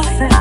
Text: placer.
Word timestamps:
placer. 0.00 0.37